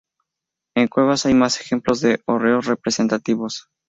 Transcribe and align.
En 0.75 0.87
Cuevas 0.87 1.27
hay 1.27 1.35
más 1.35 1.61
ejemplos 1.61 2.01
de 2.01 2.23
hórreos 2.25 2.65
representativos. 2.65 3.67